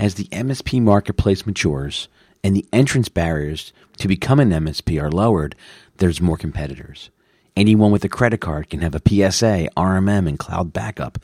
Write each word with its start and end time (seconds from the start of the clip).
As 0.00 0.14
the 0.14 0.28
MSP 0.28 0.80
marketplace 0.80 1.44
matures 1.44 2.08
and 2.42 2.56
the 2.56 2.64
entrance 2.72 3.10
barriers 3.10 3.74
to 3.98 4.08
become 4.08 4.40
an 4.40 4.48
MSP 4.48 4.98
are 4.98 5.10
lowered, 5.10 5.54
there's 5.98 6.22
more 6.22 6.38
competitors. 6.38 7.10
Anyone 7.54 7.92
with 7.92 8.02
a 8.02 8.08
credit 8.08 8.40
card 8.40 8.70
can 8.70 8.80
have 8.80 8.94
a 8.94 9.02
PSA, 9.06 9.68
RMM, 9.76 10.26
and 10.26 10.38
cloud 10.38 10.72
backup. 10.72 11.18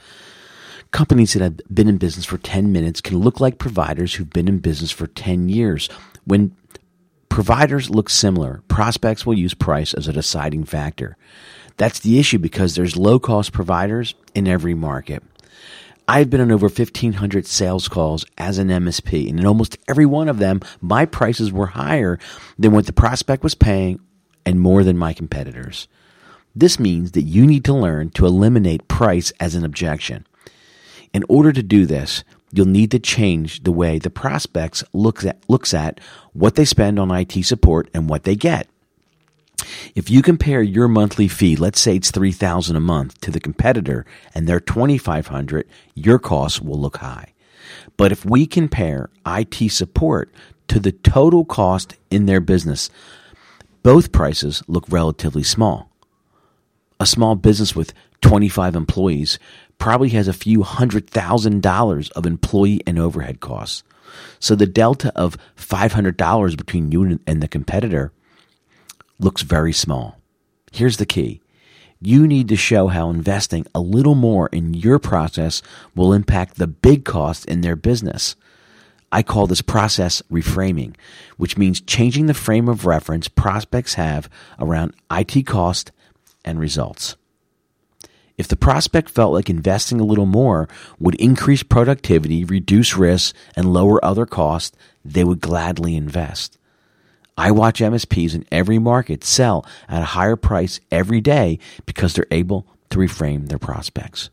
Companies 0.90 1.32
that 1.32 1.40
have 1.40 1.56
been 1.72 1.88
in 1.88 1.96
business 1.96 2.26
for 2.26 2.36
10 2.36 2.70
minutes 2.70 3.00
can 3.00 3.18
look 3.18 3.40
like 3.40 3.56
providers 3.56 4.12
who've 4.12 4.28
been 4.28 4.47
in 4.47 4.58
business 4.58 4.90
for 4.90 5.06
10 5.06 5.49
years. 5.49 5.88
When 6.24 6.54
providers 7.31 7.88
look 7.88 8.11
similar, 8.11 8.63
prospects 8.69 9.24
will 9.24 9.38
use 9.38 9.54
price 9.54 9.95
as 9.95 10.06
a 10.06 10.13
deciding 10.13 10.65
factor. 10.65 11.17
That's 11.79 12.01
the 12.01 12.19
issue 12.19 12.38
because 12.38 12.74
there's 12.74 12.95
low 12.95 13.21
cost 13.21 13.53
providers 13.53 14.15
in 14.35 14.47
every 14.47 14.74
market. 14.74 15.22
I've 16.09 16.30
been 16.30 16.41
on 16.41 16.52
over 16.52 16.66
1500 16.66 17.46
sales 17.46 17.88
calls 17.88 18.24
as 18.38 18.59
an 18.59 18.68
MSP 18.68 19.28
and 19.28 19.41
in 19.41 19.46
almost 19.46 19.77
every 19.88 20.06
one 20.06 20.28
of 20.28 20.38
them, 20.38 20.60
my 20.80 21.05
prices 21.05 21.51
were 21.51 21.66
higher 21.66 22.20
than 22.56 22.70
what 22.70 22.87
the 22.87 22.92
prospect 22.92 23.42
was 23.42 23.56
paying 23.56 23.98
and 24.45 24.61
more 24.61 24.84
than 24.84 24.97
my 24.97 25.12
competitors. 25.12 25.88
This 26.55 26.78
means 26.78 27.11
that 27.12 27.23
you 27.23 27.45
need 27.45 27.64
to 27.64 27.74
learn 27.74 28.11
to 28.11 28.24
eliminate 28.24 28.87
price 28.87 29.33
as 29.41 29.56
an 29.56 29.64
objection. 29.64 30.24
In 31.12 31.24
order 31.28 31.52
to 31.52 31.62
do 31.62 31.87
this, 31.87 32.23
you'll 32.52 32.66
need 32.66 32.92
to 32.92 33.00
change 33.00 33.64
the 33.64 33.73
way 33.73 33.98
the 33.98 34.09
prospects 34.09 34.84
looks 34.92 35.27
at, 35.27 35.42
looks 35.48 35.75
at 35.75 36.00
what 36.33 36.55
they 36.55 36.64
spend 36.64 37.00
on 37.00 37.11
IT 37.11 37.33
support 37.45 37.91
and 37.92 38.09
what 38.09 38.23
they 38.23 38.36
get. 38.36 38.69
If 39.95 40.11
you 40.11 40.23
compare 40.23 40.62
your 40.62 40.89
monthly 40.89 41.29
fee, 41.29 41.57
let's 41.57 41.80
say 41.80 41.97
it's 41.97 42.11
3000 42.11 42.77
a 42.77 42.80
month 42.80 43.21
to 43.23 43.30
the 43.30 43.41
competitor 43.41 44.05
and 44.34 44.47
they're 44.47 44.61
2500, 44.61 45.69
your 45.95 46.19
costs 46.19 46.61
will 46.61 46.80
look 46.80 46.98
high. 46.98 47.34
But 47.97 48.12
if 48.12 48.25
we 48.25 48.47
compare 48.47 49.11
IT 49.27 49.70
support 49.73 50.33
to 50.69 50.79
the 50.79 50.93
total 50.93 51.45
cost 51.45 51.97
in 52.11 52.27
their 52.27 52.41
business, 52.41 52.91
both 53.83 54.12
prices 54.12 54.62
look 54.67 54.84
relatively 54.89 55.42
small. 55.42 55.91
A 56.98 57.06
small 57.06 57.34
business 57.34 57.77
with 57.77 57.93
25 58.22 58.75
employees 58.75 59.39
probably 59.78 60.09
has 60.11 60.27
a 60.27 60.33
few 60.33 60.62
hundred 60.62 61.09
thousand 61.09 61.62
dollars 61.62 62.11
of 62.11 62.27
employee 62.27 62.81
and 62.87 62.98
overhead 62.98 63.41
costs. 63.41 63.83
So 64.39 64.55
the 64.55 64.67
delta 64.67 65.12
of 65.15 65.37
$500 65.56 66.56
between 66.56 66.91
you 66.91 67.20
and 67.27 67.43
the 67.43 67.48
competitor 67.48 68.12
looks 69.19 69.42
very 69.42 69.72
small. 69.72 70.20
Here's 70.72 70.98
the 70.98 71.06
key. 71.06 71.41
You 72.00 72.27
need 72.27 72.48
to 72.48 72.56
show 72.56 72.89
how 72.89 73.09
investing 73.09 73.67
a 73.75 73.81
little 73.81 74.14
more 74.14 74.48
in 74.48 74.75
your 74.75 74.98
process 74.98 75.62
will 75.95 76.12
impact 76.12 76.56
the 76.56 76.67
big 76.67 77.05
costs 77.05 77.44
in 77.44 77.62
their 77.62 77.77
business. 77.77 78.37
I 79.11 79.22
call 79.22 79.47
this 79.47 79.62
process 79.62 80.20
reframing, 80.31 80.94
which 81.37 81.56
means 81.56 81.81
changing 81.81 82.27
the 82.27 82.34
frame 82.34 82.69
of 82.69 82.84
reference 82.84 83.28
prospects 83.28 83.94
have 83.94 84.28
around 84.59 84.94
IT 85.11 85.47
cost 85.47 85.92
and 86.44 86.61
results. 86.61 87.17
If 88.37 88.48
the 88.48 88.56
prospect 88.56 89.09
felt 89.09 89.33
like 89.33 89.48
investing 89.48 90.00
a 90.00 90.05
little 90.05 90.27
more 90.27 90.69
would 90.98 91.14
increase 91.14 91.62
productivity, 91.62 92.44
reduce 92.44 92.97
risks, 92.97 93.33
and 93.56 93.72
lower 93.72 94.05
other 94.05 94.27
costs, 94.27 94.77
they 95.03 95.25
would 95.25 95.41
gladly 95.41 95.97
invest. 95.97 96.59
I 97.39 97.51
watch 97.51 97.81
MSPs 97.81 98.34
in 98.34 98.47
every 98.51 98.79
market 98.79 99.23
sell 99.23 99.67
at 99.89 100.03
a 100.03 100.06
higher 100.06 100.37
price 100.37 100.81
every 100.91 101.20
day 101.20 101.59
because 101.84 102.15
they're 102.15 102.27
able 102.31 102.67
to 102.91 102.98
reframe 102.98 103.48
their 103.48 103.59
prospects. 103.59 104.31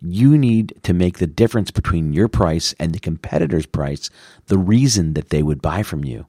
You 0.00 0.38
need 0.38 0.74
to 0.84 0.94
make 0.94 1.18
the 1.18 1.26
difference 1.26 1.70
between 1.70 2.12
your 2.12 2.28
price 2.28 2.74
and 2.78 2.92
the 2.92 3.00
competitor's 3.00 3.66
price 3.66 4.10
the 4.46 4.58
reason 4.58 5.14
that 5.14 5.30
they 5.30 5.42
would 5.42 5.60
buy 5.60 5.82
from 5.82 6.04
you. 6.04 6.26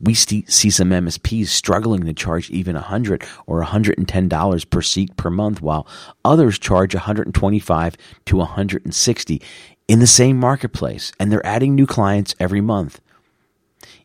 We 0.00 0.14
see 0.14 0.44
some 0.46 0.90
MSPs 0.90 1.46
struggling 1.46 2.04
to 2.04 2.12
charge 2.12 2.50
even 2.50 2.74
100 2.74 3.24
or 3.46 3.64
$110 3.64 4.70
per 4.70 4.82
seat 4.82 5.16
per 5.16 5.30
month, 5.30 5.62
while 5.62 5.86
others 6.24 6.58
charge 6.58 6.94
125 6.94 7.96
to 8.26 8.36
160 8.36 9.42
in 9.88 9.98
the 9.98 10.06
same 10.06 10.38
marketplace, 10.38 11.10
and 11.18 11.32
they're 11.32 11.46
adding 11.46 11.74
new 11.74 11.86
clients 11.86 12.34
every 12.38 12.60
month. 12.60 13.00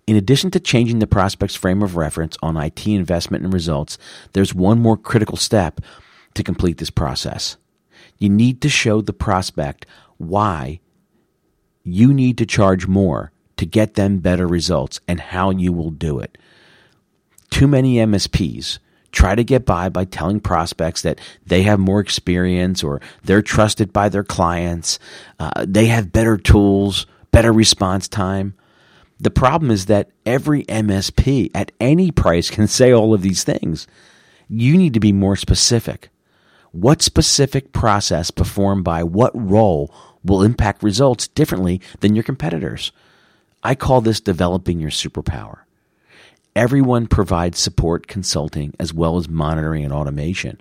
In 0.06 0.16
addition 0.16 0.52
to 0.52 0.60
changing 0.60 1.00
the 1.00 1.08
prospect's 1.08 1.56
frame 1.56 1.82
of 1.82 1.96
reference 1.96 2.38
on 2.42 2.58
IT 2.58 2.86
investment 2.88 3.44
and 3.44 3.54
results, 3.54 3.98
there's 4.34 4.54
one 4.54 4.80
more 4.80 4.98
critical 4.98 5.38
step 5.38 5.80
to 6.34 6.44
complete 6.44 6.78
this 6.78 6.90
process. 6.90 7.58
You 8.18 8.30
need 8.30 8.62
to 8.62 8.70
show 8.70 9.02
the 9.02 9.14
prospect 9.14 9.86
why 10.18 10.80
you 11.84 12.14
need 12.14 12.38
to 12.38 12.46
charge 12.46 12.88
more 12.88 13.32
to 13.58 13.66
get 13.66 13.94
them 13.94 14.20
better 14.20 14.48
results 14.48 15.00
and 15.08 15.20
how 15.20 15.52
you 15.52 15.72
will 15.72 15.92
do 15.92 16.20
it. 16.20 16.38
Too 17.50 17.68
many 17.68 17.96
MSPs 17.96 18.80
try 19.12 19.36
to 19.36 19.44
get 19.44 19.66
by 19.66 19.90
by 19.90 20.06
telling 20.06 20.40
prospects 20.40 21.04
that 21.04 21.20
they 21.46 21.62
have 21.62 21.80
more 21.80 22.00
experience 22.00 22.84
or 22.84 23.00
they're 23.24 23.42
trusted 23.42 23.94
by 23.94 24.10
their 24.10 24.24
clients, 24.24 25.00
uh, 25.40 25.66
they 25.68 25.86
have 25.86 26.12
better 26.12 26.36
tools, 26.36 27.06
better 27.32 27.54
response 27.54 28.08
time. 28.08 28.56
The 29.24 29.32
problem 29.32 29.72
is 29.72 29.86
that 29.86 30.10
every 30.26 30.66
MSP 30.66 31.50
at 31.56 31.72
any 31.80 32.12
price 32.12 32.50
can 32.50 32.68
say 32.68 32.92
all 32.92 33.14
of 33.14 33.22
these 33.22 33.46
things. 33.46 33.88
You 34.50 34.76
need 34.76 34.94
to 34.96 35.00
be 35.00 35.14
more 35.14 35.38
specific. 35.38 36.10
What 36.74 37.02
specific 37.02 37.72
process 37.72 38.32
performed 38.32 38.84
by 38.84 39.02
what 39.04 39.32
role 39.34 39.96
will 40.26 40.44
impact 40.44 40.84
results 40.84 41.30
differently 41.30 41.80
than 42.02 42.16
your 42.16 42.26
competitors? 42.26 42.92
I 43.64 43.76
call 43.76 44.02
this 44.02 44.20
developing 44.20 44.82
your 44.82 44.90
superpower. 44.90 45.60
Everyone 46.54 47.08
provides 47.08 47.60
support 47.60 48.08
consulting 48.08 48.74
as 48.78 48.94
well 48.94 49.16
as 49.16 49.30
monitoring 49.30 49.86
and 49.86 49.94
automation. 49.94 50.60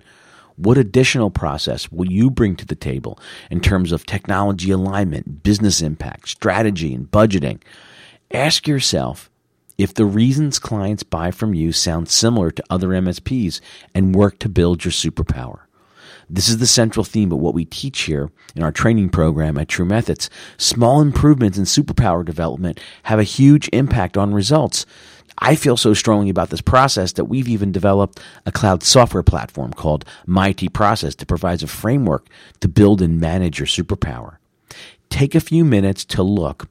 What 0.55 0.77
additional 0.77 1.31
process 1.31 1.91
will 1.91 2.09
you 2.09 2.31
bring 2.31 2.55
to 2.55 2.65
the 2.65 2.75
table 2.75 3.19
in 3.51 3.59
terms 3.59 3.91
of 3.91 4.05
technology 4.05 4.71
alignment, 4.71 5.43
business 5.43 5.81
impact, 5.81 6.29
strategy, 6.29 6.93
and 6.93 7.11
budgeting? 7.11 7.59
Ask 8.33 8.67
yourself 8.67 9.29
if 9.77 9.93
the 9.93 10.05
reasons 10.05 10.57
clients 10.57 11.03
buy 11.03 11.29
from 11.29 11.53
you 11.53 11.71
sound 11.71 12.09
similar 12.09 12.49
to 12.49 12.63
other 12.67 12.87
MSPs 12.87 13.61
and 13.93 14.15
work 14.15 14.39
to 14.39 14.49
build 14.49 14.83
your 14.83 14.91
superpower. 14.91 15.59
This 16.27 16.49
is 16.49 16.57
the 16.57 16.65
central 16.65 17.03
theme 17.03 17.31
of 17.31 17.37
what 17.37 17.53
we 17.53 17.65
teach 17.65 18.01
here 18.01 18.31
in 18.55 18.63
our 18.63 18.71
training 18.71 19.09
program 19.09 19.55
at 19.59 19.67
TruMethods. 19.67 20.29
Small 20.57 20.99
improvements 20.99 21.59
in 21.59 21.65
superpower 21.65 22.25
development 22.25 22.79
have 23.03 23.19
a 23.19 23.23
huge 23.23 23.69
impact 23.71 24.17
on 24.17 24.33
results. 24.33 24.87
I 25.37 25.53
feel 25.53 25.77
so 25.77 25.93
strongly 25.93 26.31
about 26.31 26.49
this 26.49 26.61
process 26.61 27.11
that 27.13 27.25
we've 27.25 27.47
even 27.47 27.71
developed 27.71 28.19
a 28.47 28.51
cloud 28.51 28.81
software 28.81 29.21
platform 29.21 29.73
called 29.73 30.05
myITprocess 30.27 31.17
that 31.17 31.27
provides 31.27 31.61
a 31.61 31.67
framework 31.67 32.27
to 32.61 32.67
build 32.67 32.99
and 32.99 33.21
manage 33.21 33.59
your 33.59 33.67
superpower. 33.67 34.37
Take 35.11 35.35
a 35.35 35.39
few 35.39 35.63
minutes 35.63 36.03
to 36.05 36.23
look 36.23 36.67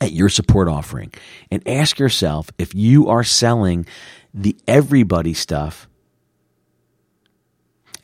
at 0.00 0.12
your 0.12 0.28
support 0.28 0.68
offering 0.68 1.12
and 1.50 1.66
ask 1.66 1.98
yourself 1.98 2.50
if 2.58 2.74
you 2.74 3.08
are 3.08 3.24
selling 3.24 3.86
the 4.32 4.56
everybody 4.66 5.34
stuff 5.34 5.88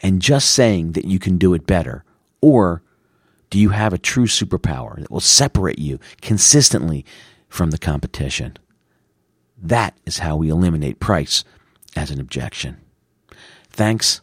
and 0.03 0.21
just 0.21 0.51
saying 0.51 0.93
that 0.93 1.05
you 1.05 1.19
can 1.19 1.39
do 1.39 1.55
it 1.55 1.67
better? 1.67 2.05
Or 2.41 2.83
do 3.51 3.59
you 3.59 3.71
have 3.71 3.93
a 3.93 3.99
true 3.99 4.27
superpower 4.27 5.01
that 5.01 5.11
will 5.11 5.21
separate 5.21 5.79
you 5.79 5.99
consistently 6.21 7.05
from 7.49 7.71
the 7.71 7.79
competition? 7.79 8.57
That 9.57 9.97
is 10.05 10.19
how 10.19 10.37
we 10.37 10.49
eliminate 10.49 11.01
price 11.01 11.45
as 11.97 12.11
an 12.11 12.21
objection. 12.21 12.77
Thanks. 13.71 14.21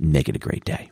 Make 0.00 0.28
it 0.28 0.36
a 0.36 0.40
great 0.40 0.64
day. 0.64 0.90